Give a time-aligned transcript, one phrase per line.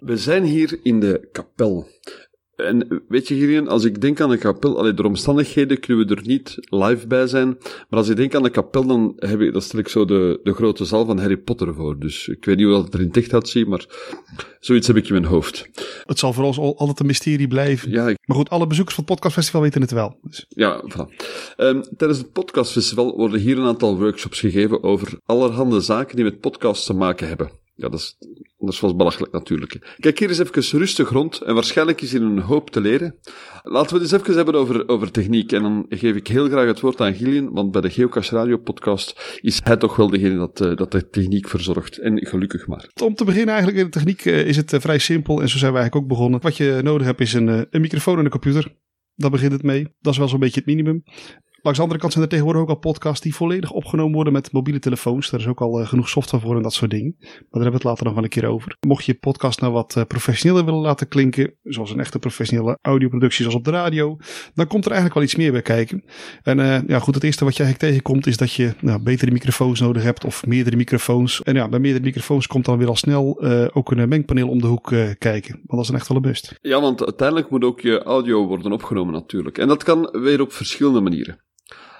[0.00, 1.84] We zijn hier in de kapel.
[2.56, 6.14] En weet je, Gillian, als ik denk aan de kapel, allee, door omstandigheden kunnen we
[6.14, 7.46] er niet live bij zijn.
[7.88, 10.40] Maar als ik denk aan de kapel, dan, heb ik, dan stel ik zo de,
[10.42, 11.98] de grote zaal van Harry Potter voor.
[11.98, 13.86] Dus ik weet niet hoe dat er in het echt uitziet, maar
[14.60, 15.68] zoiets heb ik in mijn hoofd.
[16.04, 17.90] Het zal voor ons al- altijd een mysterie blijven.
[17.90, 20.18] Ja, ik- Maar goed, alle bezoekers van het podcastfestival weten het wel.
[20.22, 21.16] Dus, ja voilà.
[21.56, 26.40] Ehm, tijdens het podcastfestival worden hier een aantal workshops gegeven over allerhande zaken die met
[26.40, 27.50] podcasts te maken hebben.
[27.76, 28.16] Ja, dat is,
[28.58, 29.96] anders was belachelijk natuurlijk.
[29.98, 33.18] Kijk hier eens even rustig rond en waarschijnlijk is hier een hoop te leren.
[33.62, 35.52] Laten we het eens even hebben over, over techniek.
[35.52, 38.56] En dan geef ik heel graag het woord aan Gillian, want bij de Geocache Radio
[38.56, 41.98] podcast is hij toch wel degene dat, eh, dat de techniek verzorgt.
[41.98, 42.90] En gelukkig maar.
[43.02, 45.42] om te beginnen eigenlijk in de techniek eh, is het eh, vrij simpel.
[45.42, 46.40] En zo zijn we eigenlijk ook begonnen.
[46.40, 48.74] Wat je nodig hebt is een, een microfoon en een computer.
[49.14, 49.82] Daar begint het mee.
[50.00, 51.02] Dat is wel zo'n beetje het minimum.
[51.66, 54.52] Langs de andere kant zijn er tegenwoordig ook al podcasts die volledig opgenomen worden met
[54.52, 55.30] mobiele telefoons.
[55.30, 57.14] Daar is ook al eh, genoeg software voor en dat soort dingen.
[57.18, 58.76] Maar daar hebben we het later nog wel een keer over.
[58.86, 62.78] Mocht je je podcast nou wat eh, professioneler willen laten klinken, zoals een echte professionele
[62.82, 64.16] audioproductie zoals op de radio,
[64.54, 66.04] dan komt er eigenlijk wel iets meer bij kijken.
[66.42, 69.30] En eh, ja, goed, het eerste wat je eigenlijk tegenkomt is dat je nou, betere
[69.30, 71.42] microfoons nodig hebt of meerdere microfoons.
[71.42, 74.66] En ja, bij meerdere microfoons komt dan weer al snel ook een mengpaneel om de
[74.66, 75.52] hoek kijken.
[75.52, 76.58] Want dat is dan echt wel een must.
[76.62, 79.58] Ja, want uiteindelijk moet ook je audio worden opgenomen natuurlijk.
[79.58, 81.44] En dat kan weer op verschillende manieren.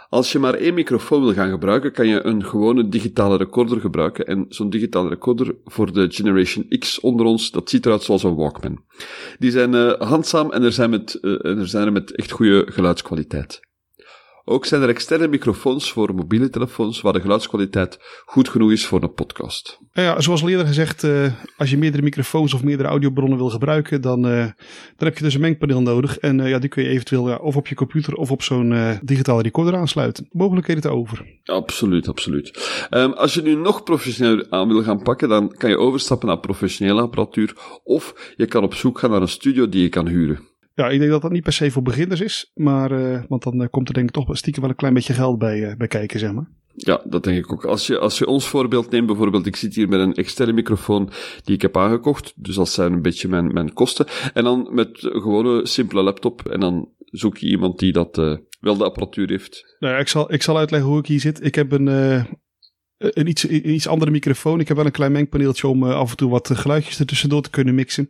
[0.08, 4.26] Als je maar één microfoon wil gaan gebruiken, kan je een gewone digitale recorder gebruiken.
[4.26, 8.34] En zo'n digitale recorder voor de Generation X onder ons, dat ziet eruit zoals een
[8.34, 8.84] Walkman.
[9.38, 12.30] Die zijn eh, handzaam en er zijn, met, eh, en er zijn er met echt
[12.30, 13.60] goede geluidskwaliteit.
[14.48, 19.02] Ook zijn er externe microfoons voor mobiele telefoons waar de geluidskwaliteit goed genoeg is voor
[19.02, 19.78] een podcast.
[19.92, 23.50] Nou ja, zoals al eerder gezegd, eh, als je meerdere microfoons of meerdere audiobronnen wil
[23.50, 24.38] gebruiken, dan, eh,
[24.96, 26.18] dan heb je dus een mengpaneel nodig.
[26.18, 28.98] En eh, ja, die kun je eventueel ja, of op je computer of op zo'n
[29.02, 30.28] digitale recorder aansluiten.
[30.30, 31.26] Mogelijkheden te over.
[31.44, 32.86] Absoluut, absoluut.
[32.90, 36.40] Ehm, als je nu nog professioneler aan wil gaan pakken, dan kan je overstappen naar
[36.40, 37.56] professionele apparatuur.
[37.84, 40.54] Of je kan op zoek gaan naar een studio die je kan huren.
[40.76, 42.50] Ja, ik denk dat dat niet per se voor beginners is.
[42.54, 45.12] Maar, eh, want dan eh, komt er denk ik toch stiekem wel een klein beetje
[45.12, 46.48] geld bij, eh, bij kijken, zeg maar.
[46.74, 47.64] Ja, dat denk ik ook.
[47.64, 51.10] Als je, als je ons voorbeeld neemt, bijvoorbeeld, ik zit hier met een externe microfoon
[51.44, 52.32] die ik heb aangekocht.
[52.36, 54.06] Dus dat zijn een beetje mijn, mijn kosten.
[54.34, 56.48] En dan met een gewone, simpele laptop.
[56.48, 58.16] En dan zoek je iemand die dat
[58.60, 59.76] wel de apparatuur heeft.
[59.78, 61.44] Nou ja, ik zal, ik zal uitleggen hoe ik hier zit.
[61.44, 61.86] Ik heb een,
[62.98, 64.60] een, iets, een iets andere microfoon.
[64.60, 67.50] Ik heb wel een klein mengpaneeltje om eh, af en toe wat geluidjes ertussendoor te
[67.50, 68.08] kunnen mixen.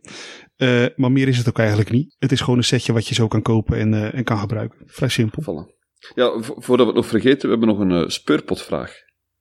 [0.55, 2.15] Eh, maar meer is het ook eigenlijk niet.
[2.19, 4.77] Het is gewoon een setje wat je zo kan kopen en, eh, en kan gebruiken.
[4.85, 5.41] Vrij simpel.
[5.43, 5.75] Voilà.
[6.15, 8.93] Ja, vo- voordat we het nog vergeten, we hebben nog een eh, speurpotvraag.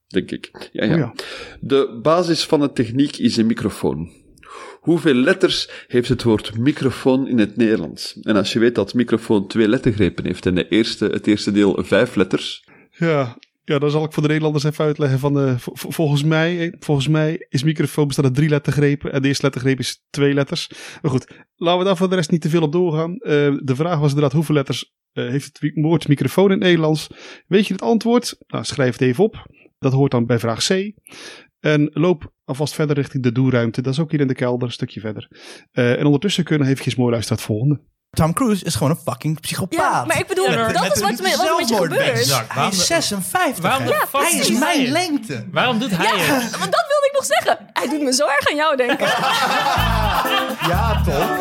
[0.06, 0.68] Denk ik.
[0.72, 0.92] Ja, ja.
[0.92, 1.12] Oh ja.
[1.60, 4.10] De basis van de techniek is een microfoon.
[4.80, 8.18] Hoeveel letters heeft het woord microfoon in het Nederlands?
[8.20, 11.78] En als je weet dat microfoon twee lettergrepen heeft en de eerste, het eerste deel
[11.84, 15.18] vijf letters, Ja, ja, dan zal ik voor de Nederlanders even uitleggen.
[15.18, 19.12] Van, eh, vo- vo- volgens, mij, volgens mij is microfoon bestaat uit drie lettergrepen.
[19.12, 20.70] En de eerste lettergreep is twee letters.
[21.02, 23.16] Maar goed, laten we daar voor de rest niet te veel op doorgaan.
[23.18, 23.30] Eh,
[23.62, 27.06] de vraag was inderdaad hoeveel letters eh, heeft het woord microfoon in het Nederlands?
[27.46, 28.36] Weet je het antwoord?
[28.46, 29.46] Nou, schrijf het even op.
[29.78, 30.92] Dat hoort dan bij vraag C.
[31.60, 33.82] En loop alvast verder richting de doelruimte.
[33.82, 35.28] Dat is ook hier in de kelder, een stukje verder.
[35.72, 37.94] Eh, en ondertussen kunnen we eventjes mooi luisteren naar het volgende.
[38.10, 39.78] Tom Cruise is gewoon een fucking psychopaat.
[39.78, 42.48] Ja, maar ik bedoel, Met- dat met is wat met- wat er met je gebeurt.
[42.52, 43.62] Hij is 56.
[43.62, 44.88] waarom fuck Hij is mijn het?
[44.90, 45.46] lengte.
[45.52, 46.26] Waarom doet hij het?
[46.26, 47.58] Ja, want dat wilde ik nog zeggen.
[47.72, 49.06] Hij doet me zo erg aan jou denken.
[50.68, 51.36] Ja, toch?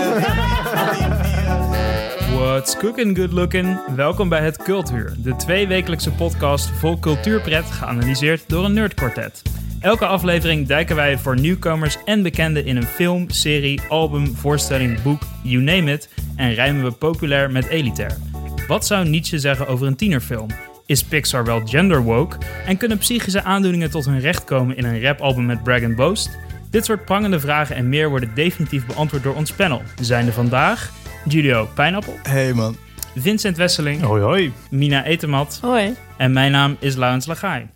[2.39, 3.79] What's cooking good looking?
[3.95, 9.41] Welkom bij Het Cultuur, de tweewekelijkse podcast vol cultuurpret geanalyseerd door een nerdkwartet.
[9.85, 15.21] Elke aflevering duiken wij voor nieuwkomers en bekenden in een film, serie, album, voorstelling, boek,
[15.43, 18.17] you name it, en rijmen we populair met elitair.
[18.67, 20.47] Wat zou Nietzsche zeggen over een tienerfilm?
[20.85, 22.37] Is Pixar wel gender woke?
[22.65, 26.37] En kunnen psychische aandoeningen tot hun recht komen in een rapalbum met Brag Boast?
[26.69, 29.81] Dit soort prangende vragen en meer worden definitief beantwoord door ons panel.
[30.01, 30.91] Zijn er vandaag
[31.27, 32.77] Julio Pijnappel, Hey man.
[33.15, 34.53] Vincent Wesseling, Hoi hoi.
[34.69, 35.95] Mina Etemat Hoi.
[36.17, 37.74] en mijn naam is Laurens Lagaai.